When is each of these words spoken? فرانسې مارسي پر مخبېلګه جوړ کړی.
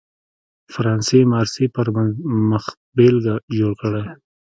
فرانسې 0.73 1.19
مارسي 1.31 1.65
پر 1.75 1.87
مخبېلګه 2.51 3.35
جوړ 3.57 3.71
کړی. 3.81 4.03